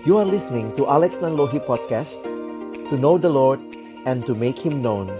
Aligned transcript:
You 0.00 0.16
are 0.16 0.24
listening 0.24 0.72
to 0.80 0.88
Alex 0.88 1.20
Nanlohi 1.20 1.60
Podcast 1.60 2.24
To 2.88 2.96
know 2.96 3.20
the 3.20 3.28
Lord 3.28 3.60
and 4.08 4.24
to 4.24 4.32
make 4.32 4.56
Him 4.56 4.80
known. 4.80 5.12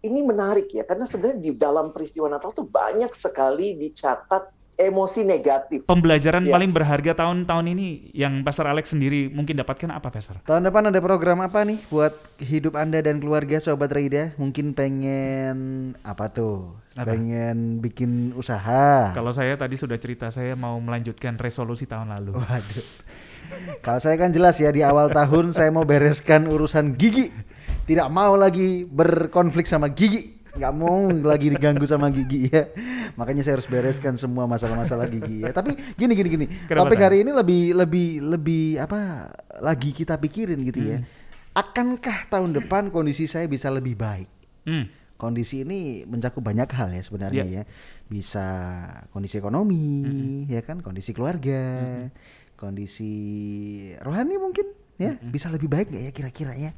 Ini 0.00 0.24
menarik 0.24 0.72
ya, 0.72 0.88
karena 0.88 1.04
sebenarnya 1.04 1.44
di 1.44 1.52
dalam 1.52 1.92
peristiwa 1.92 2.32
Natal 2.32 2.56
tuh 2.56 2.72
banyak 2.72 3.12
sekali 3.12 3.76
dicatat 3.76 4.48
emosi 4.78 5.26
negatif. 5.26 5.84
Pembelajaran 5.90 6.46
Ya. 6.46 6.54
paling 6.54 6.70
berharga 6.70 7.12
tahun-tahun 7.18 7.66
ini 7.74 8.14
yang 8.14 8.46
Pastor 8.46 8.70
Alex 8.70 8.94
sendiri 8.94 9.26
mungkin 9.26 9.58
dapatkan 9.58 9.90
apa, 9.90 10.08
Pastor? 10.14 10.38
Tahun 10.46 10.62
depan 10.62 10.88
ada 10.94 11.02
program 11.02 11.42
apa 11.42 11.66
nih 11.66 11.82
buat 11.90 12.14
hidup 12.38 12.78
Anda 12.78 13.02
dan 13.02 13.18
keluarga 13.18 13.58
Sobat 13.58 13.90
Raida? 13.90 14.38
Mungkin 14.38 14.78
pengen 14.78 15.58
apa 16.06 16.30
tuh? 16.30 16.78
Apa? 16.94 17.10
Pengen 17.18 17.82
bikin 17.82 18.32
usaha. 18.38 19.10
Kalau 19.10 19.34
saya 19.34 19.58
tadi 19.58 19.74
sudah 19.74 19.98
cerita 19.98 20.30
saya 20.30 20.54
mau 20.54 20.78
melanjutkan 20.78 21.34
resolusi 21.34 21.84
tahun 21.90 22.14
lalu. 22.14 22.38
Waduh. 22.38 22.86
Kalau 23.82 23.98
saya 23.98 24.14
kan 24.20 24.30
jelas 24.30 24.60
ya 24.62 24.70
di 24.70 24.86
awal 24.86 25.10
tahun 25.10 25.56
saya 25.56 25.74
mau 25.74 25.82
bereskan 25.82 26.46
urusan 26.46 26.94
gigi. 26.94 27.34
Tidak 27.88 28.08
mau 28.12 28.36
lagi 28.36 28.84
berkonflik 28.84 29.64
sama 29.64 29.88
gigi. 29.88 30.37
Nggak 30.58 30.74
mau 30.74 31.06
lagi 31.08 31.46
diganggu 31.48 31.86
sama 31.86 32.10
gigi 32.10 32.50
ya. 32.50 32.66
Makanya 33.14 33.46
saya 33.46 33.62
harus 33.62 33.70
bereskan 33.70 34.18
semua 34.18 34.44
masalah-masalah 34.44 35.06
gigi 35.06 35.46
ya. 35.46 35.54
Tapi 35.54 35.78
gini 35.94 36.12
gini 36.12 36.28
gini. 36.28 36.46
Kenapa, 36.66 36.90
Topik 36.90 36.98
Kang? 36.98 37.06
hari 37.06 37.22
ini 37.22 37.30
lebih 37.30 37.62
lebih 37.78 38.08
lebih 38.26 38.64
apa 38.82 39.30
lagi 39.62 39.94
kita 39.94 40.18
pikirin 40.18 40.58
gitu 40.66 40.82
ya. 40.82 40.98
Hmm. 40.98 41.06
Akankah 41.54 42.26
tahun 42.28 42.58
depan 42.58 42.90
kondisi 42.90 43.24
saya 43.24 43.46
bisa 43.46 43.70
lebih 43.70 43.94
baik? 43.94 44.28
Hmm. 44.66 44.86
kondisi 45.18 45.66
ini 45.66 46.06
mencakup 46.06 46.46
banyak 46.46 46.70
hal 46.78 46.94
ya 46.94 47.02
sebenarnya 47.02 47.42
Iya. 47.42 47.54
ya. 47.58 47.62
Bisa 48.06 48.46
kondisi 49.10 49.34
ekonomi, 49.34 50.06
ya 50.46 50.62
kan, 50.62 50.78
kondisi 50.78 51.10
keluarga, 51.10 51.58
kondisi 52.54 53.10
rohani 53.98 54.38
mungkin 54.38 54.66
ya, 54.94 55.18
bisa 55.18 55.50
lebih 55.50 55.66
baik 55.66 55.90
nggak 55.90 56.04
ya 56.06 56.12
kira-kira 56.14 56.52
ya. 56.54 56.70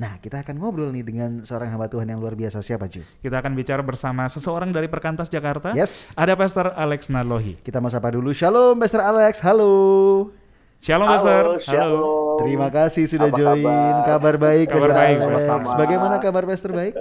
Nah, 0.00 0.16
kita 0.16 0.40
akan 0.40 0.56
ngobrol 0.56 0.88
nih 0.88 1.04
dengan 1.04 1.44
seorang 1.44 1.68
hamba 1.68 1.84
Tuhan 1.84 2.08
yang 2.08 2.16
luar 2.16 2.32
biasa 2.32 2.64
siapa, 2.64 2.88
Ju? 2.88 3.04
Kita 3.20 3.36
akan 3.36 3.52
bicara 3.52 3.84
bersama 3.84 4.24
seseorang 4.24 4.72
dari 4.72 4.88
Perkantas 4.88 5.28
Jakarta. 5.28 5.76
Yes. 5.76 6.16
Ada 6.16 6.32
Pastor 6.32 6.72
Alex 6.72 7.12
Narlohi. 7.12 7.60
Kita 7.60 7.84
mau 7.84 7.92
sapa 7.92 8.08
dulu. 8.08 8.32
Shalom, 8.32 8.80
Pastor 8.80 9.04
Alex. 9.04 9.44
Halo. 9.44 10.32
Shalom, 10.80 11.04
Halo, 11.04 11.20
Pastor. 11.20 11.44
shalom. 11.60 12.38
Terima 12.40 12.68
kasih 12.72 13.04
sudah 13.04 13.28
Apa 13.28 13.36
join. 13.36 13.60
kabar? 13.60 13.92
Kabar 14.08 14.34
baik, 14.40 14.66
Kabar 14.66 14.80
Pastor 14.80 14.90
baik, 14.96 15.04
Alex. 15.12 15.20
sama-sama. 15.44 15.70
Bagaimana 15.76 16.14
kabar 16.16 16.44
Pastor 16.48 16.70
baik? 16.72 16.94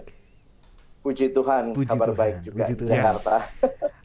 Puji 1.00 1.26
Tuhan, 1.32 1.64
Puji 1.72 1.88
kabar 1.88 2.08
Tuhan, 2.12 2.20
baik 2.20 2.36
juga 2.44 2.58
puji 2.60 2.74
Tuhan. 2.76 2.92
Jakarta. 2.92 3.36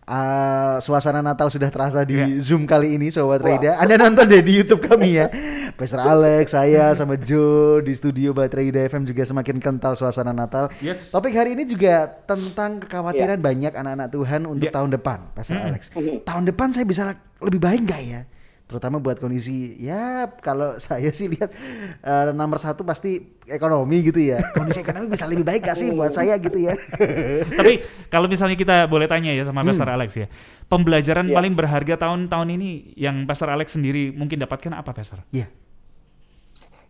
Ah, 0.05 0.77
suasana 0.79 1.19
Natal 1.19 1.49
sudah 1.49 1.67
terasa 1.67 2.05
di 2.05 2.13
Iya. 2.15 2.37
Zoom 2.39 2.65
kali 2.65 2.93
ini 2.95 3.09
Sobat 3.09 3.41
Wah. 3.41 3.57
Raida. 3.57 3.81
Anda 3.81 3.97
nonton 3.97 4.29
deh 4.29 4.41
di 4.41 4.53
YouTube 4.55 4.85
kami 4.85 5.17
ya. 5.17 5.33
Pastor 5.81 5.97
Alex, 5.99 6.53
saya 6.53 6.93
sama 6.93 7.17
Joe 7.17 7.81
di 7.81 7.93
studio 7.93 8.31
Bat 8.31 8.53
Raida 8.53 8.85
FM 8.85 9.05
juga 9.05 9.25
semakin 9.25 9.57
kental 9.59 9.97
suasana 9.97 10.31
Natal. 10.31 10.69
Yes. 10.79 11.09
Topik 11.09 11.33
hari 11.33 11.57
ini 11.57 11.65
juga 11.65 12.05
tentang 12.23 12.85
kekhawatiran 12.85 13.41
banyak 13.41 13.73
anak-anak 13.73 14.09
Tuhan 14.09 14.41
untuk 14.45 14.69
Iya. 14.69 14.77
tahun 14.77 14.91
depan, 14.93 15.19
Pastor 15.33 15.57
Mm-mm. 15.57 15.69
Alex. 15.73 15.83
Tahun 16.21 16.45
depan 16.45 16.69
saya 16.71 16.85
bisa 16.85 17.03
lebih 17.41 17.59
baik 17.59 17.81
nggak 17.85 18.03
ya? 18.05 18.21
Terutama 18.65 18.97
buat 18.97 19.21
kondisi 19.21 19.77
ya 19.77 20.25
kalau 20.41 20.79
saya 20.85 21.13
sih 21.13 21.29
lihat 21.29 21.53
eh, 22.01 22.33
nomor 22.33 22.57
satu 22.57 22.81
pasti 22.81 23.21
ekonomi 23.45 24.01
gitu 24.03 24.19
ya. 24.19 24.41
Kondisi 24.53 24.81
ekonomi 24.81 25.13
bisa 25.13 25.29
lebih 25.29 25.45
baik 25.45 25.69
gak 25.69 25.77
sih 25.77 25.93
buat 25.93 26.11
saya 26.11 26.41
gitu 26.41 26.57
ya? 26.57 26.73
Tapi 27.61 27.85
kalau 28.09 28.25
misalnya 28.25 28.57
kita 28.57 28.89
boleh 28.89 29.05
tanya 29.05 29.31
ya 29.31 29.45
sama 29.45 29.61
Hmm. 29.61 29.69
Pastor 29.69 29.89
Alex 29.89 30.11
ya. 30.17 30.27
Pembelajaran 30.67 31.29
Iya. 31.29 31.37
paling 31.37 31.53
berharga 31.53 31.95
tahun-tahun 32.01 32.49
ini 32.57 32.71
yang 32.97 33.25
Pastor 33.25 33.53
Alex 33.53 33.77
sendiri 33.77 34.13
mungkin 34.13 34.41
dapatkan 34.41 34.73
apa, 34.73 34.93
Pastor? 34.93 35.21
Iya. 35.29 35.49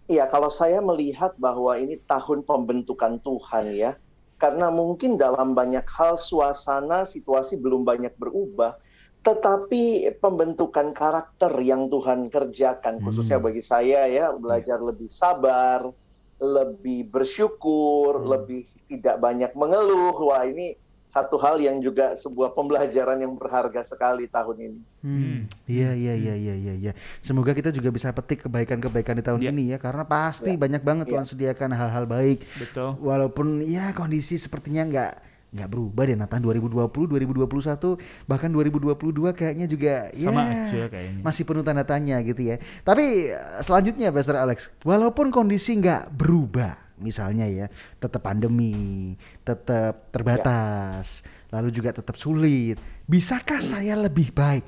Iya, 0.05 0.29
kalau 0.29 0.53
saya 0.53 0.85
melihat 0.85 1.33
bahwa 1.41 1.73
ini 1.81 1.97
tahun 2.05 2.45
pembentukan 2.45 3.25
Tuhan 3.25 3.73
ya, 3.73 3.97
karena 4.37 4.69
mungkin 4.69 5.17
dalam 5.17 5.57
banyak 5.57 5.89
hal 5.89 6.21
suasana 6.21 7.09
situasi 7.09 7.57
belum 7.57 7.89
banyak 7.89 8.13
berubah, 8.21 8.77
tetapi 9.25 9.83
pembentukan 10.21 10.93
karakter 10.93 11.49
yang 11.65 11.89
Tuhan 11.89 12.29
kerjakan, 12.29 13.01
khususnya 13.01 13.41
Hmm. 13.41 13.47
bagi 13.49 13.63
saya 13.65 14.05
ya, 14.05 14.31
belajar 14.31 14.77
lebih 14.79 15.09
sabar, 15.09 15.89
lebih 16.37 17.09
bersyukur, 17.09 18.21
Hmm. 18.21 18.29
lebih 18.29 18.69
tidak 18.85 19.17
banyak 19.17 19.57
mengeluh. 19.57 20.13
Wah, 20.21 20.45
ini 20.45 20.77
satu 21.05 21.39
hal 21.39 21.57
yang 21.57 21.79
juga 21.79 22.13
sebuah 22.15 22.53
pembelajaran 22.53 23.17
yang 23.17 23.33
berharga 23.33 23.81
sekali 23.81 24.27
tahun 24.27 24.57
ini. 24.61 24.81
Hmm. 25.01 25.39
Iya 25.65 25.95
iya 25.95 26.15
iya 26.15 26.35
iya 26.35 26.55
iya 26.55 26.75
iya. 26.75 26.93
Semoga 27.23 27.55
kita 27.55 27.71
juga 27.71 27.89
bisa 27.89 28.11
petik 28.11 28.45
kebaikan-kebaikan 28.45 29.17
di 29.17 29.25
tahun 29.25 29.41
Iya. 29.41 29.51
ini 29.55 29.63
ya 29.73 29.79
karena 29.79 30.05
pasti 30.05 30.53
Iya. 30.53 30.61
banyak 30.61 30.83
banget 30.83 31.05
Iya. 31.07 31.13
Tuhan 31.17 31.27
sediakan 31.27 31.71
hal-hal 31.73 32.05
baik 32.05 32.45
Betul. 32.59 32.99
walaupun 33.01 33.63
ya 33.63 33.95
kondisi 33.95 34.37
sepertinya 34.37 34.85
nggak 34.85 35.13
nggak 35.55 35.71
berubah 35.71 36.03
deh 36.11 36.19
Nathan 36.19 36.43
2020 36.43 37.15
2021 37.15 38.27
bahkan 38.27 38.51
2022 38.51 39.39
kayaknya 39.39 39.67
juga 39.71 40.11
Sama 40.11 40.51
ya 40.51 40.67
aja 40.67 40.83
kayaknya. 40.91 41.23
masih 41.23 41.43
penuh 41.47 41.63
tanda 41.63 41.87
tanya 41.87 42.19
gitu 42.27 42.43
ya. 42.43 42.59
Tapi 42.83 43.31
eh, 43.31 43.63
selanjutnya 43.63 44.11
Pastor 44.11 44.35
Alex, 44.35 44.75
walaupun 44.83 45.31
kondisi 45.31 45.79
nggak 45.79 46.11
berubah, 46.11 46.99
misalnya 46.99 47.47
ya, 47.47 47.67
tetap 48.03 48.27
pandemi, 48.27 49.15
tetap 49.47 50.11
terbatas, 50.11 51.23
lalu 51.55 51.71
juga 51.71 51.95
tetap 51.95 52.19
sulit, 52.19 52.75
bisakah 53.07 53.63
saya 53.63 53.95
lebih 53.95 54.35
baik? 54.35 54.67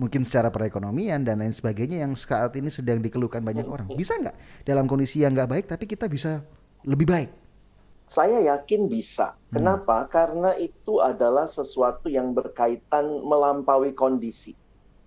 Mungkin 0.00 0.24
secara 0.24 0.48
perekonomian 0.48 1.20
dan 1.28 1.44
lain 1.44 1.52
sebagainya 1.52 2.08
yang 2.08 2.16
saat 2.16 2.56
ini 2.56 2.72
sedang 2.72 3.04
dikeluhkan 3.04 3.44
banyak 3.44 3.68
orang. 3.68 3.84
Bisa 3.92 4.16
nggak 4.16 4.64
dalam 4.64 4.88
kondisi 4.88 5.20
yang 5.20 5.36
nggak 5.36 5.50
baik 5.52 5.64
tapi 5.68 5.84
kita 5.84 6.08
bisa 6.08 6.40
lebih 6.88 7.04
baik? 7.04 7.41
Saya 8.08 8.44
yakin 8.44 8.92
bisa. 8.92 9.32
Hmm. 9.32 9.60
Kenapa? 9.60 10.06
Karena 10.10 10.52
itu 10.56 11.00
adalah 11.00 11.48
sesuatu 11.48 12.12
yang 12.12 12.36
berkaitan 12.36 13.24
melampaui 13.24 13.96
kondisi. 13.96 14.52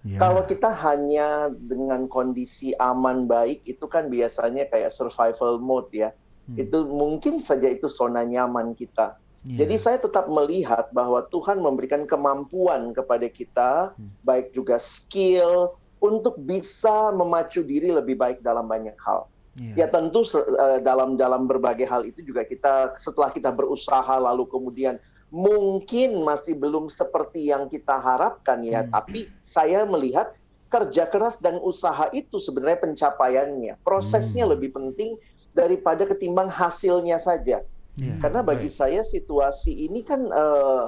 Ya. 0.06 0.22
Kalau 0.22 0.46
kita 0.46 0.70
hanya 0.70 1.50
dengan 1.50 2.06
kondisi 2.06 2.78
aman 2.78 3.26
baik, 3.26 3.66
itu 3.66 3.90
kan 3.90 4.14
biasanya 4.14 4.70
kayak 4.70 4.94
survival 4.94 5.58
mode 5.58 5.90
ya. 5.94 6.14
Hmm. 6.46 6.62
Itu 6.62 6.86
mungkin 6.86 7.42
saja 7.42 7.66
itu 7.70 7.90
zona 7.90 8.22
nyaman 8.22 8.78
kita. 8.78 9.18
Ya. 9.46 9.66
Jadi 9.66 9.78
saya 9.78 9.98
tetap 10.02 10.26
melihat 10.30 10.90
bahwa 10.90 11.26
Tuhan 11.30 11.62
memberikan 11.62 12.10
kemampuan 12.10 12.94
kepada 12.94 13.30
kita, 13.30 13.72
Hmm. 13.98 14.14
baik 14.26 14.54
juga 14.54 14.82
skill 14.82 15.78
untuk 16.02 16.38
bisa 16.38 17.10
memacu 17.14 17.66
diri 17.66 17.90
lebih 17.90 18.18
baik 18.18 18.46
dalam 18.46 18.70
banyak 18.70 18.98
hal. 19.02 19.26
Ya. 19.56 19.74
Ya 19.74 19.88
tentu 19.88 20.28
eh, 20.28 20.84
dalam 20.84 21.16
dalam 21.16 21.48
berbagai 21.48 21.88
hal 21.88 22.04
itu 22.04 22.20
juga 22.20 22.44
kita 22.44 23.00
setelah 23.00 23.32
kita 23.32 23.56
berusaha 23.56 24.20
lalu 24.20 24.44
kemudian 24.52 25.00
mungkin 25.32 26.24
masih 26.28 26.60
belum 26.60 26.92
seperti 26.92 27.48
yang 27.52 27.72
kita 27.72 27.96
harapkan 27.96 28.62
ya, 28.62 28.84
Hmm. 28.84 28.92
tapi 28.92 29.32
saya 29.44 29.88
melihat 29.88 30.36
kerja 30.68 31.08
keras 31.08 31.40
dan 31.40 31.56
usaha 31.64 32.12
itu 32.12 32.36
sebenarnya 32.36 32.84
pencapaiannya. 32.84 33.80
Prosesnya 33.80 34.44
Hmm. 34.44 34.60
lebih 34.60 34.76
penting 34.76 35.16
daripada 35.56 36.04
ketimbang 36.04 36.52
hasilnya 36.52 37.16
saja. 37.16 37.64
Ya. 37.96 38.14
Karena 38.20 38.44
bagi 38.44 38.68
baik. 38.68 38.76
saya 38.76 39.02
situasi 39.08 39.88
ini 39.88 40.04
kan 40.04 40.28
eh, 40.28 40.86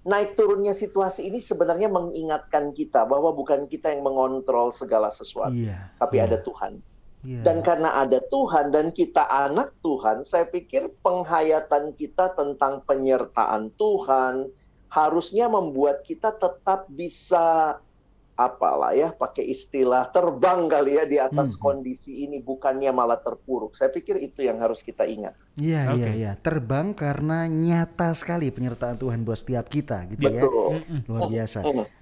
naik 0.00 0.32
turunnya 0.32 0.72
situasi 0.72 1.28
ini 1.28 1.42
sebenarnya 1.42 1.90
mengingatkan 1.90 2.72
kita 2.72 3.04
bahwa 3.04 3.34
bukan 3.34 3.66
kita 3.66 3.92
yang 3.92 4.00
mengontrol 4.00 4.70
segala 4.70 5.10
sesuatu, 5.10 5.52
Iya. 5.52 5.92
tapi 5.98 6.22
Iya. 6.22 6.30
ada 6.30 6.38
Tuhan. 6.40 6.78
Iya. 7.20 7.44
Dan 7.44 7.60
karena 7.60 8.00
ada 8.00 8.16
Tuhan 8.32 8.72
dan 8.72 8.96
kita 8.96 9.28
anak 9.28 9.76
Tuhan, 9.84 10.24
saya 10.24 10.48
pikir 10.48 10.88
penghayatan 11.04 11.92
kita 11.92 12.32
tentang 12.32 12.80
penyertaan 12.88 13.68
Tuhan 13.76 14.48
harusnya 14.90 15.46
membuat 15.46 16.02
kita 16.02 16.34
tetap 16.34 16.88
bisa 16.90 17.78
apalah 18.40 18.96
ya 18.96 19.12
pakai 19.12 19.44
istilah 19.44 20.08
terbang 20.08 20.64
kali 20.64 20.96
ya 20.96 21.04
di 21.04 21.20
atas 21.20 21.54
Hmm. 21.54 21.60
kondisi 21.60 22.24
ini 22.24 22.40
bukannya 22.40 22.88
malah 22.90 23.20
terpuruk. 23.20 23.76
Saya 23.76 23.92
pikir 23.92 24.16
itu 24.16 24.40
yang 24.40 24.56
harus 24.56 24.80
kita 24.80 25.04
ingat. 25.04 25.36
Iya 25.60 25.92
Oke. 25.92 25.96
iya 26.00 26.10
iya, 26.16 26.32
terbang 26.40 26.96
karena 26.96 27.44
nyata 27.44 28.16
sekali 28.16 28.48
penyertaan 28.48 28.96
Tuhan 28.96 29.20
buat 29.20 29.36
setiap 29.36 29.68
kita 29.68 30.08
gitu 30.08 30.24
ya. 30.24 30.40
Betul. 30.40 30.80
Mm-mm. 30.80 31.00
Luar 31.04 31.28
biasa. 31.28 31.58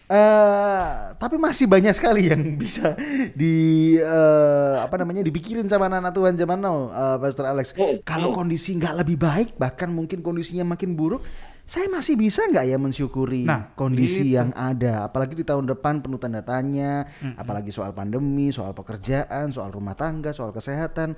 Eh, 0.09 0.87
tapi 1.21 1.37
masih 1.37 1.69
banyak 1.69 1.93
sekali 1.93 2.33
yang 2.33 2.41
bisa 2.63 2.97
di 3.37 3.57
eh, 3.99 4.75
apa 4.79 4.97
namanya 4.97 5.21
dipikirin 5.21 5.69
sama 5.69 5.91
anak 5.91 6.15
Tuhan 6.15 6.33
zaman 6.33 6.59
now, 6.59 6.89
eh, 6.89 7.17
Pastor 7.21 7.45
Alex. 7.45 7.77
Kalau 8.07 8.33
kondisi 8.33 8.73
nggak 8.73 9.05
lebih 9.05 9.21
baik, 9.21 9.49
bahkan 9.59 9.91
mungkin 9.91 10.25
kondisinya 10.25 10.65
makin 10.65 10.97
buruk, 10.97 11.21
saya 11.69 11.85
masih 11.87 12.17
bisa 12.17 12.41
nggak 12.43 12.65
ya 12.65 12.77
mensyukuri 12.77 13.45
Nah, 13.45 13.69
kondisi 13.77 14.25
itu. 14.25 14.41
yang 14.41 14.57
ada, 14.57 15.05
apalagi 15.05 15.37
di 15.37 15.45
tahun 15.45 15.69
depan 15.69 16.01
penuh 16.01 16.17
tanda 16.17 16.41
tanya, 16.41 17.05
Mm-mm. 17.21 17.37
apalagi 17.37 17.69
soal 17.69 17.93
pandemi, 17.93 18.49
soal 18.49 18.73
pekerjaan, 18.73 19.53
soal 19.53 19.69
rumah 19.69 19.93
tangga, 19.93 20.33
soal 20.33 20.49
kesehatan. 20.49 21.13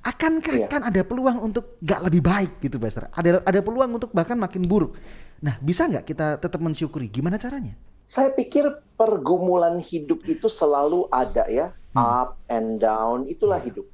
Akankah 0.00 0.52
Iya. 0.54 0.68
kan 0.68 0.84
ada 0.84 1.00
peluang 1.00 1.36
untuk 1.38 1.76
nggak 1.78 2.00
lebih 2.02 2.20
baik 2.20 2.52
gitu, 2.60 2.76
Pastor? 2.76 3.08
Ada 3.10 3.40
ada 3.40 3.60
peluang 3.60 3.92
untuk 3.94 4.08
bahkan 4.10 4.36
makin 4.36 4.64
buruk. 4.64 4.96
Nah, 5.40 5.56
bisa 5.58 5.84
nggak 5.84 6.04
kita 6.04 6.36
tetap 6.36 6.60
mensyukuri? 6.60 7.08
Gimana 7.08 7.36
caranya? 7.36 7.72
Saya 8.04 8.32
pikir 8.32 8.68
pergumulan 8.96 9.80
hidup 9.80 10.24
itu 10.24 10.48
selalu 10.48 11.08
ada 11.08 11.44
ya, 11.48 11.72
Hmm. 11.92 12.00
up 12.00 12.30
and 12.48 12.80
down, 12.80 13.24
itulah 13.24 13.56
hidup. 13.58 13.84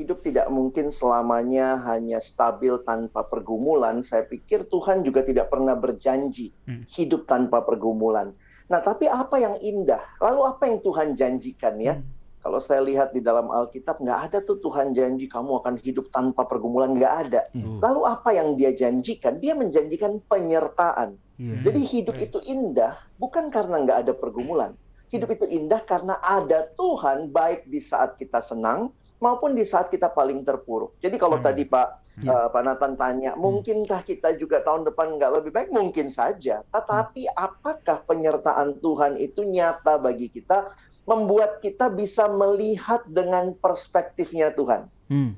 Hidup 0.00 0.24
tidak 0.24 0.48
mungkin 0.48 0.88
selamanya 0.88 1.76
hanya 1.84 2.24
stabil 2.24 2.72
tanpa 2.88 3.20
pergumulan. 3.28 4.00
Saya 4.00 4.24
pikir 4.24 4.64
Tuhan 4.72 5.04
juga 5.04 5.20
tidak 5.20 5.52
pernah 5.52 5.76
berjanji 5.76 6.56
Hmm. 6.64 6.88
hidup 6.88 7.28
tanpa 7.28 7.60
pergumulan. 7.60 8.32
Nah, 8.72 8.80
tapi 8.80 9.12
apa 9.12 9.36
yang 9.36 9.60
indah? 9.60 10.00
Lalu 10.24 10.40
apa 10.48 10.62
yang 10.72 10.80
Tuhan 10.80 11.12
janjikan 11.12 11.76
ya? 11.84 12.00
Hmm. 12.00 12.08
Kalau 12.40 12.56
saya 12.64 12.80
lihat 12.80 13.12
di 13.12 13.20
dalam 13.20 13.52
Alkitab, 13.52 14.00
nggak 14.00 14.20
ada 14.32 14.38
tuh 14.40 14.56
Tuhan 14.64 14.96
janji 14.96 15.28
kamu 15.28 15.60
akan 15.60 15.76
hidup 15.84 16.08
tanpa 16.08 16.48
pergumulan, 16.48 16.96
nggak 16.96 17.14
ada. 17.28 17.52
Oh. 17.52 17.76
Lalu 17.84 18.00
apa 18.08 18.32
yang 18.32 18.56
dia 18.56 18.72
janjikan? 18.72 19.36
Dia 19.36 19.52
menjanjikan 19.52 20.24
penyertaan. 20.24 21.20
Iya. 21.36 21.68
Jadi 21.68 21.80
hidup 21.84 22.16
itu 22.16 22.40
indah 22.48 22.96
bukan 23.20 23.52
karena 23.52 23.84
nggak 23.84 23.98
ada 24.08 24.12
pergumulan. 24.16 24.72
Hidup 25.12 25.28
itu 25.36 25.44
indah 25.44 25.84
karena 25.84 26.16
ada 26.24 26.72
Tuhan 26.80 27.28
baik 27.28 27.68
di 27.68 27.84
saat 27.84 28.16
kita 28.16 28.40
senang 28.40 28.96
maupun 29.20 29.52
di 29.52 29.62
saat 29.62 29.92
kita 29.92 30.10
paling 30.10 30.42
terpuruk. 30.42 30.96
Jadi 30.98 31.16
kalau 31.16 31.38
Hmm. 31.38 31.46
tadi 31.46 31.64
Pak 31.64 31.88
Ya. 32.20 32.36
eh, 32.36 32.48
Pak 32.52 32.62
Nathan 32.66 33.00
tanya, 33.00 33.32
mungkinkah 33.32 34.04
kita 34.04 34.36
juga 34.36 34.60
tahun 34.60 34.84
depan 34.84 35.16
nggak 35.16 35.40
lebih 35.40 35.56
baik? 35.56 35.68
Mungkin 35.72 36.12
saja. 36.12 36.60
Tetapi 36.68 37.32
apakah 37.32 38.04
penyertaan 38.04 38.76
Tuhan 38.76 39.16
itu 39.16 39.40
nyata 39.40 39.96
bagi 39.96 40.28
kita, 40.28 40.68
membuat 41.08 41.64
kita 41.64 41.88
bisa 41.88 42.28
melihat 42.28 43.00
dengan 43.08 43.56
perspektifnya 43.56 44.52
Tuhan? 44.52 44.92
Hmm, 45.08 45.32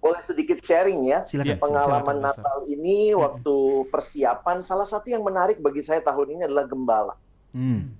Boleh 0.00 0.18
sedikit 0.24 0.58
sharing 0.58 1.04
ya? 1.06 1.28
silakan. 1.30 1.46
Iya. 1.46 1.54
pengalaman 1.62 2.16
Silakan. 2.18 2.42
Natal 2.42 2.58
ini 2.66 3.12
waktu 3.14 3.56
persiapan 3.86 4.64
salah 4.64 4.88
satu 4.88 5.12
yang 5.12 5.22
menarik 5.22 5.60
bagi 5.60 5.84
saya 5.84 6.02
tahun 6.02 6.40
ini 6.40 6.42
adalah 6.48 6.66
gembala. 6.66 7.14
Hmm, 7.52 7.94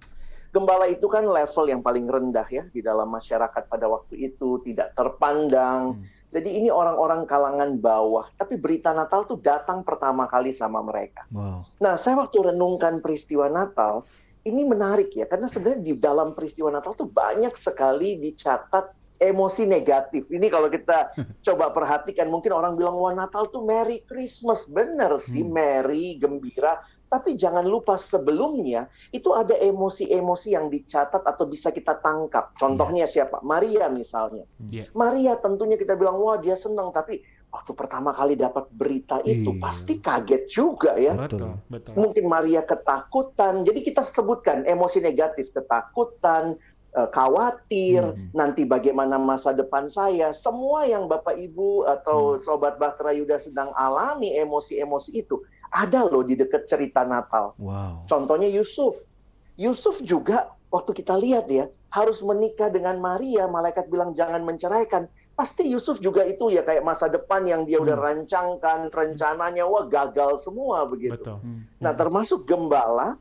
Gembala 0.51 0.91
itu 0.91 1.07
kan 1.07 1.23
level 1.23 1.65
yang 1.71 1.81
paling 1.81 2.11
rendah 2.11 2.47
ya 2.51 2.67
di 2.75 2.83
dalam 2.83 3.07
masyarakat 3.07 3.71
pada 3.71 3.87
waktu 3.87 4.19
itu, 4.31 4.59
tidak 4.67 4.95
terpandang. 4.99 5.95
Hmm. 5.95 6.05
Jadi 6.31 6.63
ini 6.63 6.71
orang-orang 6.71 7.27
kalangan 7.27 7.75
bawah, 7.83 8.31
tapi 8.39 8.55
berita 8.55 8.95
Natal 8.95 9.27
tuh 9.27 9.43
datang 9.43 9.83
pertama 9.83 10.31
kali 10.31 10.55
sama 10.55 10.79
mereka. 10.79 11.27
Wow. 11.35 11.67
Nah, 11.83 11.99
saya 11.99 12.23
waktu 12.23 12.55
renungkan 12.55 13.03
peristiwa 13.03 13.51
Natal, 13.51 14.07
ini 14.47 14.63
menarik 14.63 15.11
ya, 15.11 15.27
karena 15.27 15.51
sebenarnya 15.51 15.83
di 15.83 15.93
dalam 15.99 16.39
peristiwa 16.39 16.71
Natal 16.71 16.95
tuh 16.95 17.11
banyak 17.11 17.51
sekali 17.59 18.23
dicatat 18.23 18.95
emosi 19.21 19.69
negatif. 19.69 20.33
Ini 20.33 20.49
kalau 20.49 20.73
kita 20.73 21.13
coba 21.47 21.75
perhatikan, 21.75 22.33
mungkin 22.33 22.57
orang 22.57 22.79
bilang, 22.79 22.97
wah 22.97 23.13
Natal 23.13 23.53
tuh 23.53 23.67
Merry 23.67 24.01
Christmas. 24.09 24.65
Bener 24.71 25.13
sih, 25.21 25.45
Hmm. 25.45 25.53
Merry, 25.53 26.17
gembira. 26.17 26.81
Tapi 27.11 27.35
jangan 27.35 27.67
lupa 27.67 27.99
sebelumnya, 27.99 28.87
itu 29.11 29.35
ada 29.35 29.59
emosi-emosi 29.59 30.55
yang 30.55 30.71
dicatat 30.71 31.27
atau 31.27 31.43
bisa 31.43 31.75
kita 31.75 31.99
tangkap. 31.99 32.55
Contohnya 32.55 33.11
siapa? 33.11 33.43
Maria 33.43 33.91
misalnya. 33.91 34.47
Iya. 34.71 34.87
Maria 34.95 35.35
tentunya 35.43 35.75
kita 35.75 35.99
bilang, 35.99 36.23
wah 36.23 36.39
dia 36.39 36.55
senang. 36.55 36.95
Tapi 36.95 37.19
waktu 37.51 37.75
pertama 37.75 38.15
kali 38.15 38.39
dapat 38.39 38.71
berita 38.71 39.19
itu, 39.27 39.51
Iya. 39.51 39.59
pasti 39.59 39.99
kaget 39.99 40.47
juga 40.47 40.95
ya 40.95 41.19
Betul, 41.19 41.59
betul. 41.67 41.99
mungkin 41.99 42.31
Maria 42.31 42.63
ketakutan. 42.63 43.67
Jadi 43.67 43.83
kita 43.83 44.07
sebutkan 44.07 44.63
emosi 44.63 45.03
negatif, 45.03 45.51
ketakutan, 45.51 46.55
eh, 46.95 47.09
khawatir, 47.11 48.07
Hmm. 48.07 48.31
nanti 48.31 48.63
bagaimana 48.63 49.19
masa 49.19 49.51
depan 49.51 49.91
saya. 49.91 50.31
Semua 50.31 50.87
yang 50.87 51.11
Bapak 51.11 51.35
Ibu 51.35 51.91
atau 51.91 52.39
sobat 52.39 52.79
Bahtera 52.79 53.11
Yuda 53.11 53.43
sedang 53.43 53.75
alami 53.75 54.31
emosi-emosi 54.31 55.11
itu 55.19 55.43
ada 55.71 56.07
loh 56.07 56.27
di 56.27 56.35
dekat 56.35 56.67
cerita 56.67 57.07
Natal. 57.07 57.55
Wow. 57.57 58.07
Contohnya 58.11 58.51
Yusuf. 58.51 59.07
Yusuf 59.55 60.03
juga 60.03 60.51
waktu 60.75 60.91
kita 60.99 61.15
lihat 61.15 61.47
ya 61.47 61.71
harus 61.91 62.23
menikah 62.23 62.71
dengan 62.71 62.99
Maria, 62.99 63.47
malaikat 63.47 63.87
bilang 63.91 64.15
jangan 64.15 64.43
menceraikan. 64.43 65.07
Pasti 65.35 65.71
Yusuf 65.73 66.03
juga 66.05 66.27
itu 66.27 66.53
ya 66.53 66.61
kayak 66.61 66.85
masa 66.85 67.09
depan 67.09 67.49
yang 67.49 67.65
dia 67.65 67.81
udah 67.81 67.97
Hmm. 67.97 68.07
rancangkan, 68.27 68.93
rencananya 68.93 69.65
wah 69.65 69.89
gagal 69.89 70.43
semua 70.45 70.85
begitu. 70.85 71.17
Betul. 71.17 71.41
Hmm. 71.41 71.65
Nah, 71.81 71.93
termasuk 71.97 72.45
gembala 72.45 73.17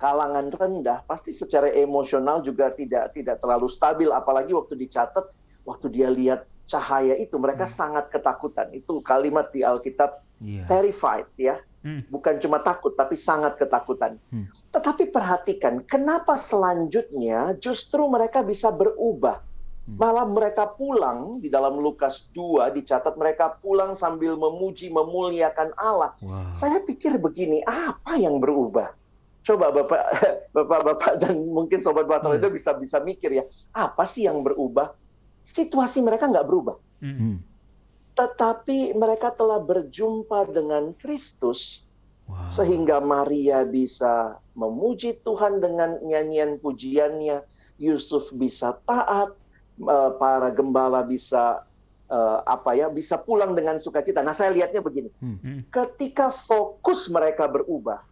kalangan 0.00 0.48
rendah 0.48 1.04
pasti 1.04 1.36
secara 1.36 1.68
emosional 1.76 2.40
juga 2.40 2.72
tidak 2.72 3.12
tidak 3.12 3.36
terlalu 3.36 3.68
stabil 3.68 4.08
apalagi 4.08 4.56
waktu 4.56 4.72
dicatat 4.80 5.28
waktu 5.68 5.92
dia 5.92 6.08
lihat 6.08 6.48
cahaya 6.64 7.18
itu 7.20 7.36
mereka 7.36 7.68
sangat 7.68 8.08
ketakutan. 8.08 8.72
Itu 8.72 9.04
kalimat 9.04 9.52
di 9.52 9.60
Alkitab 9.60 10.22
Iya. 10.40 10.64
terrified 10.66 11.28
ya. 11.36 11.60
Hmm. 11.80 12.04
Bukan 12.08 12.36
cuma 12.40 12.60
takut 12.60 12.92
tapi 12.92 13.16
sangat 13.16 13.56
ketakutan. 13.56 14.20
Hmm. 14.28 14.48
Tetapi 14.72 15.08
perhatikan 15.08 15.84
kenapa 15.84 16.36
selanjutnya 16.36 17.56
justru 17.56 18.04
mereka 18.08 18.44
bisa 18.44 18.68
berubah. 18.68 19.40
Hmm. 19.88 19.96
Malah 19.96 20.28
mereka 20.28 20.68
pulang 20.68 21.40
di 21.40 21.48
dalam 21.48 21.80
Lukas 21.80 22.28
2 22.32 22.68
dicatat 22.72 23.16
mereka 23.16 23.56
pulang 23.60 23.96
sambil 23.96 24.36
memuji 24.36 24.92
memuliakan 24.92 25.72
Allah. 25.76 26.12
Wow. 26.20 26.52
Saya 26.52 26.84
pikir 26.84 27.16
begini, 27.16 27.64
apa 27.64 28.16
yang 28.20 28.40
berubah? 28.40 28.92
Coba 29.40 29.72
Bapak, 29.72 30.00
Bapak-bapak 30.56 31.16
dan 31.16 31.48
mungkin 31.48 31.80
sobat 31.80 32.04
Bapak 32.04 32.28
Hmm. 32.28 32.52
bisa 32.52 32.76
bisa 32.76 33.00
mikir 33.00 33.40
ya, 33.40 33.44
apa 33.72 34.04
sih 34.04 34.28
yang 34.28 34.44
berubah? 34.44 34.92
Situasi 35.48 36.04
mereka 36.04 36.28
nggak 36.28 36.44
berubah, 36.46 36.76
Hmm. 37.00 37.40
Hmm. 38.10 38.18
tetapi 38.18 38.98
mereka 38.98 39.32
telah 39.32 39.62
berjumpa 39.62 40.50
dengan 40.50 40.92
Kristus 40.98 41.86
Wow. 42.30 42.46
sehingga 42.46 43.02
Maria 43.02 43.66
bisa 43.66 44.38
memuji 44.54 45.18
Tuhan 45.26 45.58
dengan 45.58 45.98
nyanyian 45.98 46.62
pujiannya, 46.62 47.42
Yusuf 47.82 48.30
bisa 48.38 48.78
taat, 48.86 49.34
eh, 49.82 50.10
para 50.14 50.54
gembala 50.54 51.02
bisa 51.02 51.66
eh, 52.10 52.38
apa 52.42 52.74
ya, 52.74 52.90
bisa 52.90 53.18
pulang 53.22 53.54
dengan 53.54 53.78
sukacita. 53.78 54.18
Nah, 54.22 54.34
saya 54.34 54.50
lihatnya 54.50 54.82
begini. 54.82 55.10
Hmm. 55.22 55.62
ketika 55.70 56.34
fokus 56.34 57.06
mereka 57.06 57.46
berubah, 57.46 58.02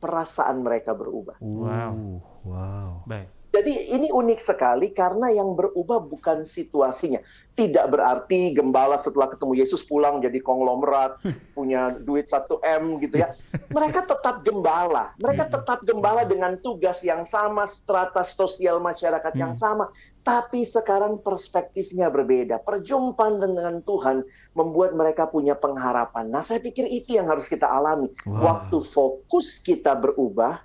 perasaan 0.00 0.64
mereka 0.64 0.96
berubah. 0.96 1.36
Wow. 1.40 2.20
Wow. 2.44 3.04
Baik. 3.04 3.28
Jadi 3.60 3.92
ini 3.92 4.08
unik 4.08 4.40
sekali 4.40 4.88
karena 4.96 5.28
yang 5.28 5.52
berubah 5.52 6.00
bukan 6.08 6.48
situasinya. 6.48 7.20
Tidak 7.52 7.92
berarti 7.92 8.56
gembala 8.56 8.96
setelah 8.96 9.28
ketemu 9.28 9.60
Yesus 9.60 9.84
pulang 9.84 10.24
jadi 10.24 10.40
konglomerat, 10.40 11.20
punya 11.52 11.92
duit 11.92 12.32
1 12.32 12.48
M 12.56 12.96
gitu 13.04 13.20
ya. 13.20 13.36
Mereka 13.76 14.08
tetap 14.08 14.40
gembala. 14.48 15.12
Mereka 15.20 15.52
tetap 15.52 15.84
gembala 15.84 16.24
dengan 16.24 16.56
tugas 16.64 17.04
yang 17.04 17.28
sama, 17.28 17.68
strata 17.68 18.24
sosial 18.24 18.80
masyarakat 18.80 19.36
yang 19.36 19.52
sama. 19.60 19.92
Tapi 20.24 20.64
sekarang 20.64 21.20
perspektifnya 21.20 22.08
berbeda. 22.08 22.64
Perjumpaan 22.64 23.44
dengan 23.44 23.84
Tuhan 23.84 24.24
membuat 24.56 24.96
mereka 24.96 25.28
punya 25.28 25.52
pengharapan. 25.52 26.32
Nah, 26.32 26.40
saya 26.40 26.64
pikir 26.64 26.88
itu 26.88 27.20
yang 27.20 27.28
harus 27.28 27.44
kita 27.44 27.68
alami. 27.68 28.08
Wow. 28.24 28.40
Waktu 28.40 28.78
fokus 28.80 29.60
kita 29.60 30.00
berubah, 30.00 30.64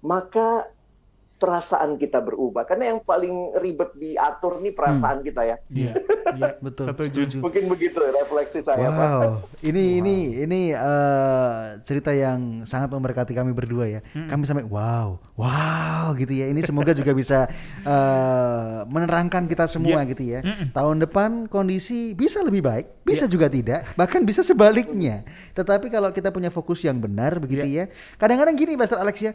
maka 0.00 0.72
perasaan 1.40 1.96
kita 1.96 2.20
berubah. 2.20 2.68
Karena 2.68 2.92
yang 2.92 3.00
paling 3.00 3.56
ribet 3.56 3.96
diatur 3.96 4.60
nih 4.60 4.76
perasaan 4.76 5.24
kita 5.24 5.42
ya. 5.48 5.56
Iya. 5.72 5.92
Iya. 6.36 6.50
Betul. 6.68 6.92
Setuju. 6.92 7.40
Mungkin 7.40 7.64
begitu 7.66 7.96
ya 8.04 8.12
refleksi 8.12 8.60
saya, 8.60 8.92
Pak. 8.92 9.00
Wow, 9.00 9.22
ini 9.64 9.80
Wow. 9.80 9.98
ini 10.04 10.16
ini 10.44 10.60
eh, 10.76 11.56
cerita 11.82 12.12
yang 12.12 12.68
sangat 12.68 12.92
memberkati 12.92 13.32
kami 13.32 13.56
berdua 13.56 13.88
ya. 13.88 14.00
Mm. 14.12 14.28
Kami 14.28 14.42
sampai 14.44 14.68
wow, 14.68 15.16
wow 15.34 16.12
gitu 16.14 16.36
ya. 16.36 16.52
Ini 16.52 16.60
semoga 16.60 16.92
juga 16.92 17.16
bisa 17.16 17.48
eh, 17.88 18.78
menerangkan 18.84 19.48
kita 19.48 19.64
semua 19.64 20.04
Iya. 20.04 20.10
gitu 20.12 20.22
ya. 20.28 20.40
Mm-mm. 20.44 20.76
Tahun 20.76 20.96
depan 21.00 21.30
kondisi 21.48 22.12
bisa 22.12 22.44
lebih 22.44 22.60
baik, 22.60 23.00
bisa 23.00 23.24
juga 23.24 23.48
tidak, 23.48 23.96
bahkan 23.96 24.20
bisa 24.22 24.44
sebaliknya. 24.44 25.24
Tetapi 25.56 25.88
kalau 25.88 26.12
kita 26.12 26.28
punya 26.28 26.52
fokus 26.52 26.84
yang 26.84 27.00
benar 27.00 27.40
begitu 27.40 27.64
ya. 27.64 27.88
Kadang-kadang 28.20 28.52
gini, 28.52 28.76
Pastor 28.76 29.00
Alex 29.00 29.16
ya, 29.22 29.32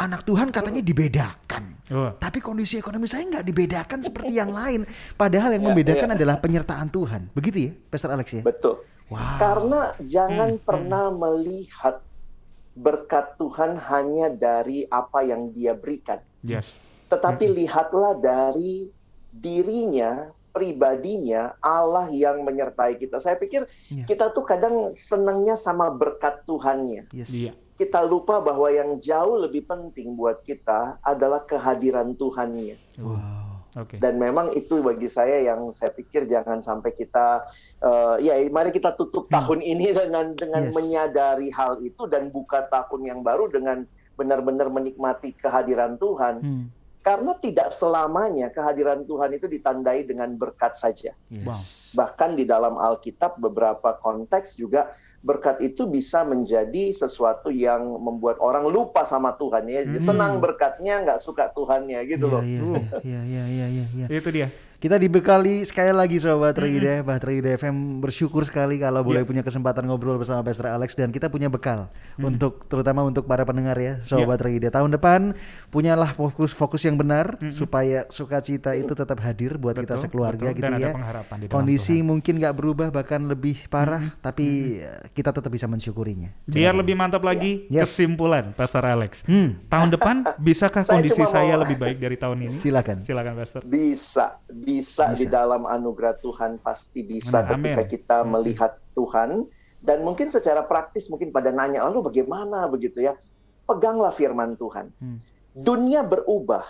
anak 0.00 0.24
Tuhan 0.24 0.48
katanya 0.48 0.80
dibedakan. 0.80 1.76
Oh. 1.92 2.10
Tapi 2.16 2.40
kondisi 2.40 2.80
ekonomi 2.80 3.04
saya 3.04 3.28
nggak 3.28 3.44
dibedakan 3.44 4.00
seperti 4.00 4.32
yang 4.34 4.48
lain. 4.48 4.88
Padahal 5.14 5.52
yang 5.52 5.62
Ya, 5.62 5.68
membedakan 5.68 6.08
ya. 6.10 6.14
adalah 6.16 6.36
penyertaan 6.40 6.88
Tuhan. 6.88 7.28
Begitu 7.36 7.58
ya, 7.68 7.72
Pastor 7.92 8.10
Alex 8.10 8.32
ya? 8.32 8.42
Betul. 8.42 8.80
Wow. 9.12 9.36
Karena 9.36 9.80
jangan 10.00 10.50
Hmm, 10.56 10.62
pernah 10.64 11.04
melihat 11.10 12.00
berkat 12.72 13.36
Tuhan 13.36 13.76
hanya 13.76 14.30
dari 14.30 14.86
apa 14.86 15.20
yang 15.20 15.52
dia 15.52 15.74
berikan. 15.74 16.22
Yes. 16.40 16.78
Tetapi 17.10 17.50
lihatlah 17.52 18.16
dari 18.16 18.88
dirinya, 19.30 20.30
pribadinya, 20.50 21.58
Allah 21.58 22.06
yang 22.08 22.40
menyertai 22.40 22.96
kita. 22.96 23.18
Saya 23.18 23.34
pikir 23.34 23.66
Iya. 23.90 24.06
kita 24.06 24.30
tuh 24.30 24.46
kadang 24.46 24.94
senangnya 24.94 25.54
sama 25.54 25.90
berkat 25.90 26.46
Tuhannya. 26.46 27.10
Yes. 27.10 27.28
Iya. 27.28 27.52
Kita 27.80 28.04
lupa 28.04 28.44
bahwa 28.44 28.68
yang 28.68 29.00
jauh 29.00 29.40
lebih 29.40 29.64
penting 29.64 30.12
buat 30.12 30.44
kita 30.44 31.00
adalah 31.00 31.48
kehadiran 31.48 32.12
Tuhannya. 32.12 32.76
Wow. 33.00 33.40
Oke. 33.78 34.02
Dan 34.02 34.18
memang 34.18 34.50
itu 34.52 34.82
bagi 34.82 35.06
saya 35.06 35.46
yang 35.46 35.70
saya 35.70 35.94
pikir 35.94 36.26
jangan 36.26 36.58
sampai 36.58 36.90
kita 36.90 37.46
eh, 37.80 38.16
ya 38.26 38.34
mari 38.50 38.74
kita 38.74 38.98
tutup 38.98 39.30
tahun 39.30 39.62
ini 39.62 39.94
dengan 39.94 40.34
dengan 40.34 40.68
Yes. 40.68 40.74
menyadari 40.74 41.48
hal 41.54 41.78
itu 41.80 42.04
dan 42.10 42.28
buka 42.34 42.66
tahun 42.68 43.00
yang 43.06 43.20
baru 43.22 43.46
dengan 43.48 43.86
benar-benar 44.18 44.68
menikmati 44.68 45.32
kehadiran 45.38 45.96
Tuhan. 45.96 46.34
Hmm. 46.44 46.66
Karena 47.00 47.32
tidak 47.40 47.72
selamanya 47.72 48.52
kehadiran 48.52 49.08
Tuhan 49.08 49.32
itu 49.32 49.48
ditandai 49.48 50.04
dengan 50.04 50.36
berkat 50.36 50.76
saja. 50.76 51.16
Yes. 51.32 51.96
Bahkan 51.96 52.36
di 52.36 52.44
dalam 52.44 52.76
Alkitab 52.76 53.40
beberapa 53.40 53.96
konteks 53.96 54.60
juga 54.60 54.92
berkat 55.20 55.60
itu 55.60 55.84
bisa 55.88 56.24
menjadi 56.24 56.92
sesuatu 56.96 57.52
yang 57.52 57.84
membuat 58.00 58.40
orang 58.40 58.68
lupa 58.68 59.04
sama 59.08 59.36
Tuhan 59.36 59.68
ya. 59.68 59.84
Hmm. 59.84 60.00
Senang 60.00 60.32
berkatnya, 60.40 61.04
nggak 61.04 61.20
suka 61.20 61.52
Tuhannya 61.52 62.04
gitu 62.08 62.28
Iya, 62.28 62.32
loh. 62.36 62.42
Iya, 62.44 62.60
Uh. 62.60 62.84
iya, 63.00 63.20
iya, 63.24 63.44
iya, 63.48 63.66
iya, 63.68 63.86
iya. 63.96 64.06
Itu 64.08 64.28
dia. 64.32 64.48
Kita 64.80 64.96
dibekali 64.96 65.60
sekali 65.62 65.92
lagi 65.92 66.16
Sobat 66.16 66.56
Rida, 66.56 67.04
Bah 67.04 67.20
Rida 67.20 67.52
FM 67.52 68.00
bersyukur 68.00 68.42
sekali 68.42 68.80
kalau 68.80 69.04
boleh 69.04 69.20
Iya. 69.20 69.28
punya 69.28 69.42
kesempatan 69.42 69.84
ngobrol 69.84 70.16
bersama 70.16 70.40
Pastor 70.40 70.72
Alex 70.72 70.96
dan 70.96 71.12
kita 71.12 71.28
punya 71.28 71.46
bekal 71.46 71.92
Hmm. 72.16 72.32
untuk 72.32 72.64
terutama 72.64 73.04
untuk 73.04 73.28
para 73.28 73.44
pendengar 73.44 73.76
ya 73.76 74.00
Iya. 74.00 74.08
Sobat 74.16 74.40
Rida. 74.40 74.72
Tahun 74.72 74.88
depan 74.88 75.36
punyalah 75.68 76.16
fokus-fokus 76.16 76.80
yang 76.82 76.96
benar 76.96 77.36
Mm-mm. 77.36 77.52
supaya 77.52 78.08
sukacita 78.08 78.72
itu 78.72 78.88
tetap 78.90 79.20
hadir 79.20 79.54
buat 79.54 79.76
kita 79.76 79.84
Betul, 79.90 80.00
sekeluarga 80.00 80.48
betul. 80.48 80.56
gitu 80.56 80.64
Dan 80.64 80.72
ada 80.74 80.80
ya. 80.82 80.92
pengharapan 80.94 81.36
di 81.36 81.44
dalam 81.44 81.54
Kondisi 81.54 81.94
Tuhan. 81.94 82.06
mungkin 82.06 82.34
nggak 82.40 82.54
berubah 82.56 82.88
bahkan 82.90 83.20
lebih 83.22 83.68
parah 83.68 84.16
tapi 84.18 84.46
eh, 84.80 85.12
kita 85.12 85.28
tetap 85.30 85.52
bisa 85.52 85.68
mensyukurinya. 85.68 86.32
Biar 86.46 86.72
lebih 86.72 86.96
mantap 86.96 87.20
lagi 87.20 87.68
Yes. 87.68 87.92
kesimpulan 87.92 88.56
Pastor 88.56 88.80
Alex. 88.82 89.28
Hmm, 89.28 89.60
Tahun 89.62 89.92
depan 89.92 90.24
bisakah 90.40 90.80
Saya 90.80 90.96
kondisi 90.96 91.20
saya 91.22 91.52
mau- 91.52 91.68
lebih 91.68 91.76
baik 91.76 92.00
dari 92.00 92.16
tahun 92.16 92.38
ini? 92.42 92.56
silakan. 92.56 93.04
Silakan 93.04 93.36
Pastor. 93.36 93.60
Bisa, 93.62 94.40
bisa, 94.48 94.69
di 94.78 95.26
Bisa. 95.26 95.26
dalam 95.26 95.66
anugerah 95.66 96.22
Tuhan 96.22 96.62
pasti 96.62 97.02
bisa 97.02 97.42
Amin. 97.42 97.74
ketika 97.74 97.82
kita 97.88 98.16
Hmm. 98.22 98.38
melihat 98.38 98.78
Tuhan 98.94 99.50
dan 99.82 100.06
mungkin 100.06 100.30
secara 100.30 100.62
praktis 100.62 101.10
mungkin 101.10 101.34
pada 101.34 101.50
nanya 101.50 101.82
lalu 101.90 102.06
bagaimana 102.14 102.70
begitu 102.70 103.02
ya. 103.02 103.18
Peganglah 103.66 104.14
firman 104.14 104.54
Tuhan. 104.54 104.90
Hmm. 104.98 105.18
Dunia 105.50 106.02
berubah, 106.02 106.62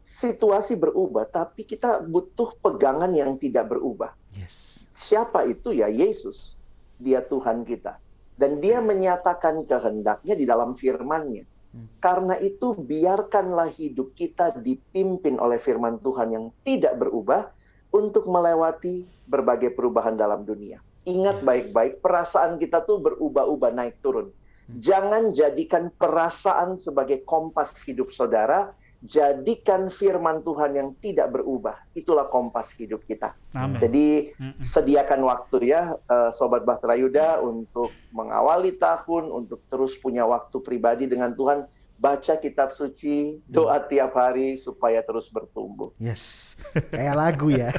situasi 0.00 0.76
berubah, 0.76 1.28
tapi 1.28 1.64
kita 1.64 2.04
butuh 2.04 2.56
pegangan 2.60 3.12
yang 3.12 3.36
tidak 3.36 3.68
berubah. 3.68 4.12
Yes. 4.32 4.84
Siapa 4.92 5.44
itu 5.44 5.72
ya 5.72 5.88
Yesus. 5.88 6.52
Dia 6.96 7.24
Tuhan 7.24 7.64
kita. 7.66 7.98
Dan 8.32 8.60
dia 8.60 8.80
menyatakan 8.80 9.64
kehendaknya 9.64 10.34
di 10.36 10.44
dalam 10.48 10.72
firman-Nya. 10.72 11.44
Karena 12.04 12.36
itu 12.36 12.76
biarkanlah 12.76 13.72
hidup 13.72 14.12
kita 14.12 14.60
dipimpin 14.60 15.40
oleh 15.40 15.56
firman 15.56 15.96
Tuhan 16.04 16.28
yang 16.28 16.46
tidak 16.68 17.00
berubah 17.00 17.48
untuk 17.92 18.28
melewati 18.28 19.08
berbagai 19.24 19.72
perubahan 19.72 20.16
dalam 20.16 20.44
dunia. 20.44 20.84
Ingat 21.08 21.42
baik-baik, 21.42 22.04
perasaan 22.04 22.60
kita 22.60 22.84
tuh 22.84 23.00
berubah-ubah 23.00 23.72
naik 23.74 23.98
turun. 24.04 24.30
Hmm. 24.30 24.78
Jangan 24.78 25.34
jadikan 25.34 25.90
perasaan 25.96 26.78
sebagai 26.78 27.24
kompas 27.26 27.74
hidup 27.82 28.14
saudara, 28.14 28.70
jadikan 29.02 29.90
firman 29.90 30.46
Tuhan 30.46 30.78
yang 30.78 30.88
tidak 31.02 31.34
berubah. 31.34 31.74
Itulah 31.92 32.30
kompas 32.30 32.70
hidup 32.78 33.02
kita. 33.02 33.34
Amin. 33.52 33.82
Jadi 33.82 34.30
sediakan 34.62 35.26
waktu 35.26 35.74
ya 35.74 35.98
eh, 35.98 36.30
Sobat 36.30 36.62
Bahtera 36.62 36.94
Yuda 36.94 37.42
untuk 37.42 37.90
mengawali 38.14 38.78
tahun, 38.78 39.28
untuk 39.28 39.66
terus 39.66 39.98
punya 39.98 40.22
waktu 40.22 40.62
pribadi 40.62 41.10
dengan 41.10 41.34
Tuhan, 41.34 41.66
baca 42.02 42.34
kitab 42.34 42.74
suci, 42.74 43.38
doa 43.46 43.78
tiap 43.86 44.18
hari 44.18 44.58
supaya 44.58 44.98
terus 45.06 45.30
bertumbuh. 45.30 45.94
Yes, 46.02 46.58
kayak 46.90 47.14
lagu 47.14 47.54
ya. 47.54 47.70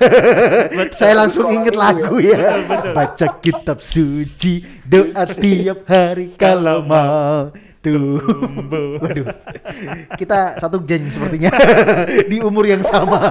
Saya 0.98 1.20
langsung 1.20 1.52
inget 1.52 1.76
minggu 1.76 1.84
lagu 1.84 2.16
ya. 2.24 2.40
ya. 2.40 2.96
Baca 2.96 3.28
kitab 3.44 3.84
suci, 3.84 4.64
doa 4.88 5.28
tiap 5.28 5.84
hari 5.92 6.32
kalau 6.40 6.80
mau 6.88 7.52
tumbuh. 7.84 8.96
Waduh, 9.04 9.28
kita 10.16 10.56
satu 10.56 10.80
geng 10.80 11.12
sepertinya 11.12 11.52
di 12.24 12.40
umur 12.40 12.64
yang 12.64 12.80
sama. 12.80 13.28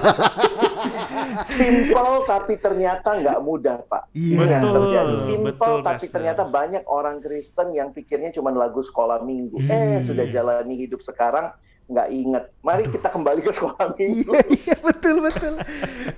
Simple 1.46 2.14
tapi 2.28 2.54
ternyata 2.58 3.08
nggak 3.18 3.38
mudah 3.42 3.82
Pak. 3.86 4.12
Iya. 4.14 4.36
Ini 4.36 4.44
yang 4.48 4.62
Betul, 4.62 4.74
terjadi. 4.78 5.14
Simple 5.26 5.48
betul, 5.52 5.78
tapi 5.82 6.06
Pastor. 6.06 6.14
ternyata 6.14 6.42
banyak 6.46 6.82
orang 6.86 7.16
Kristen 7.18 7.68
yang 7.74 7.88
pikirnya 7.90 8.30
cuma 8.34 8.54
lagu 8.54 8.80
sekolah 8.80 9.20
minggu. 9.24 9.58
Iya. 9.62 9.98
Eh 9.98 9.98
sudah 10.04 10.26
jalani 10.30 10.74
hidup 10.78 11.02
sekarang 11.02 11.50
nggak 11.92 12.08
inget. 12.10 12.44
Mari 12.62 12.86
kita 12.88 13.08
kembali 13.08 13.40
ke 13.40 13.50
sekolah 13.50 13.92
minggu. 13.98 14.32
Iya, 14.32 14.42
iya 14.48 14.76
betul 14.78 15.18
betul. 15.18 15.58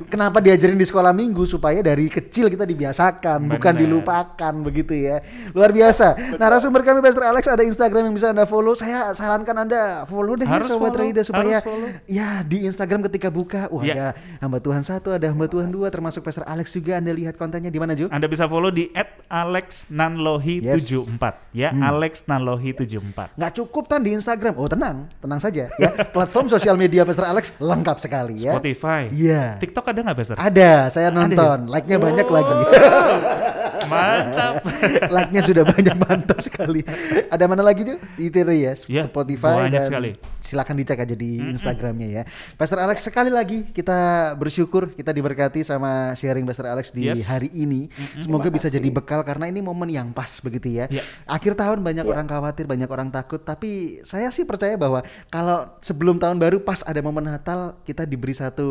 Kenapa 0.06 0.38
diajarin 0.38 0.76
di 0.76 0.84
sekolah 0.84 1.10
minggu 1.10 1.42
supaya 1.44 1.80
dari 1.80 2.06
kecil 2.06 2.46
kita 2.46 2.62
dibiasakan, 2.62 3.48
bukan 3.48 3.72
Benar. 3.72 3.80
dilupakan 3.80 4.54
begitu 4.62 4.92
ya. 4.94 5.24
Luar 5.50 5.72
biasa. 5.72 6.36
Narasumber 6.36 6.80
kami 6.80 7.00
Pastor 7.00 7.24
Alex 7.24 7.44
ada 7.46 7.64
Instagram 7.64 8.06
yang 8.06 8.14
bisa 8.14 8.28
anda 8.28 8.44
follow. 8.44 8.72
Saya 8.74 9.10
sarankan 9.10 9.56
anda 9.58 10.04
follow 10.04 10.36
deh 10.36 10.44
ya, 10.44 10.52
Harus 10.54 10.68
sobat 10.68 10.92
Raida 10.92 11.24
supaya 11.24 11.58
harus 11.58 11.96
ya 12.04 12.40
di 12.40 12.62
Instagram 12.62 13.02
ketika 13.04 13.28
buka, 13.28 13.66
wah 13.68 13.82
Ya. 13.82 13.94
ada 13.94 14.06
hamba 14.38 14.60
Tuhan 14.60 14.80
satu, 14.80 15.10
ada 15.10 15.24
hamba 15.26 15.44
Tuhan 15.44 15.68
dua, 15.68 15.88
termasuk 15.88 16.20
Pastor 16.20 16.44
Alex 16.44 16.70
juga. 16.70 16.96
Anda 16.96 17.10
lihat 17.10 17.34
kontennya 17.34 17.68
di 17.68 17.80
mana 17.80 17.96
Ju? 17.96 18.06
Anda 18.08 18.28
bisa 18.28 18.44
follow 18.44 18.68
di 18.68 18.92
@alexnanlohi74 19.26 21.24
ya, 21.52 21.72
Hmm. 21.72 21.82
alexnanlohi74. 21.84 23.32
Nggak 23.34 23.52
cukup 23.54 23.88
tan 23.88 24.00
di 24.00 24.12
Instagram. 24.12 24.54
Oh 24.54 24.68
tenang, 24.68 25.08
tenang 25.18 25.40
saja 25.40 25.63
ya. 25.74 25.90
Platform 26.06 26.46
sosial 26.48 26.76
media 26.76 27.02
Pastor 27.02 27.24
Alex 27.24 27.52
lengkap 27.56 27.96
sekali 27.98 28.42
ya. 28.42 28.56
Spotify. 28.56 29.08
Iya. 29.08 29.58
TikTok 29.58 29.84
ada 29.88 30.00
nggak, 30.02 30.16
Pastor? 30.16 30.36
Ada, 30.36 30.72
saya 30.88 31.08
Ada 31.08 31.16
nonton. 31.16 31.58
Like-nya 31.68 31.98
banyak 31.98 32.26
Oh, 32.26 32.34
lagi. 32.34 32.54
Mantap. 33.86 34.52
like-nya 35.14 35.42
sudah 35.42 35.64
banyak 35.64 35.96
mantap 35.96 36.38
sekali. 36.40 36.80
Ada 37.28 37.44
mana 37.44 37.62
lagi 37.62 37.84
tuh? 37.84 37.98
Itu 38.16 38.36
ya, 38.44 38.74
Ya, 38.86 39.02
Spotify 39.04 39.68
banyak 39.68 39.72
dan 39.74 39.88
sekali. 39.88 40.10
silakan 40.40 40.76
dicek 40.76 40.98
aja 41.00 41.16
di 41.16 41.40
Instagramnya 41.40 42.08
ya. 42.10 42.22
Pastor 42.54 42.76
Alex 42.78 43.00
sekali 43.02 43.32
lagi 43.32 43.64
kita 43.66 43.96
bersyukur 44.34 44.92
kita 44.92 45.10
diberkati 45.10 45.64
sama 45.64 46.12
sharing 46.14 46.44
Pastor 46.44 46.68
Alex 46.68 46.92
di 46.92 47.06
Yes. 47.06 47.24
hari 47.24 47.48
ini. 47.50 47.88
Semoga 48.18 48.48
Terima 48.48 48.56
bisa 48.56 48.68
kasih. 48.68 48.76
jadi 48.76 48.88
bekal 48.90 49.20
karena 49.24 49.48
ini 49.48 49.60
momen 49.60 49.88
yang 49.88 50.12
pas 50.12 50.40
begitu 50.40 50.68
ya. 50.70 50.86
Ya. 50.88 51.00
Akhir 51.24 51.56
tahun 51.56 51.80
banyak 51.80 52.04
Ya. 52.04 52.12
orang 52.12 52.26
khawatir, 52.26 52.64
banyak 52.64 52.86
orang 52.86 53.08
takut, 53.08 53.40
tapi 53.40 54.00
saya 54.02 54.28
sih 54.28 54.44
percaya 54.44 54.76
bahwa 54.76 55.00
kalau 55.28 55.68
sebelum 55.80 56.20
tahun 56.20 56.36
baru 56.36 56.60
pas 56.60 56.84
ada 56.84 57.00
momen 57.00 57.24
Natal 57.24 57.80
kita 57.82 58.04
diberi 58.04 58.32
satu 58.32 58.66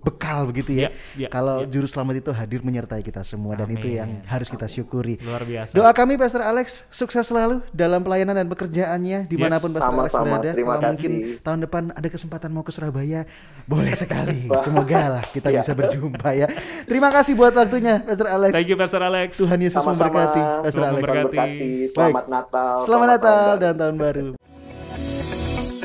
bekal 0.00 0.46
begitu 0.46 0.74
ya. 0.76 0.88
Ya, 1.14 1.26
ya, 1.26 1.28
kalau 1.28 1.62
ya. 1.62 1.68
juru 1.68 1.86
selamat 1.86 2.14
itu 2.20 2.30
hadir 2.30 2.60
menyertai 2.62 3.02
kita 3.02 3.22
semua 3.22 3.54
dan 3.54 3.68
itu 3.68 3.86
Amin. 3.86 3.98
yang 3.98 4.10
harus 4.32 4.48
kita 4.48 4.64
syukuri. 4.64 5.20
Luar 5.20 5.42
biasa. 5.42 5.70
Doa 5.70 5.92
kami 5.92 6.16
Pastor 6.16 6.40
Alex 6.40 6.88
sukses 6.88 7.20
selalu 7.22 7.60
dalam 7.70 8.00
pelayanan 8.00 8.32
dan 8.34 8.48
pekerjaannya 8.48 9.24
di 9.24 9.36
mana 9.36 9.56
pun 9.56 9.70
Pastor 9.70 9.92
Alex 9.92 10.10
Sama-sama, 10.10 10.40
berada. 10.40 10.50
terima 10.50 10.74
Kalau 10.74 10.88
mungkin 10.88 11.12
kasih. 11.12 11.40
tahun 11.40 11.58
depan 11.60 11.82
ada 11.92 12.08
kesempatan 12.08 12.48
mau 12.48 12.62
ke 12.62 12.70
Surabaya, 12.70 13.20
boleh 13.64 13.92
sekali. 13.92 14.48
Semoga 14.64 15.00
lah 15.12 15.24
kita 15.26 15.48
Ya. 15.48 15.60
bisa 15.60 15.72
berjumpa 15.72 16.28
ya. 16.32 16.48
Terima 16.82 17.08
kasih 17.08 17.32
buat 17.32 17.52
waktunya 17.52 18.00
Pastor 18.00 18.26
Alex. 18.26 18.50
Thank 18.50 18.66
you 18.66 18.76
Pastor 18.76 19.00
Alex. 19.00 19.28
Tuhan 19.36 19.58
Yesus 19.60 19.76
Sama-sama. 19.76 20.08
memberkati 20.08 20.40
Pastor 20.64 20.82
Alex. 20.82 21.02
memberkati. 21.04 21.70
Selamat 21.90 22.24
Natal. 22.26 22.74
Selamat 22.82 23.08
Natal 23.10 23.20
tahun 23.20 23.44
baru. 23.44 23.60
dan 23.60 23.74
tahun 23.76 23.96
baru. 23.96 24.26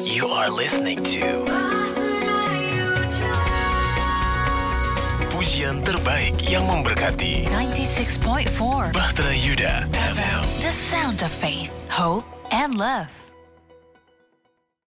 You 0.08 0.25
are 0.27 0.50
listening 0.50 1.04
to 1.13 1.76
Pujian 5.48 5.80
terbaik 5.80 6.44
yang 6.44 6.68
memberkati. 6.68 7.48
96.4 7.48 8.92
Bahtera 8.92 9.32
Yuda 9.32 9.88
FM 9.96 10.44
The 10.60 10.75
sound 10.75 11.24
of 11.24 11.32
faith, 11.32 11.72
hope, 11.88 12.27
and 12.51 12.75
love. 12.75 13.08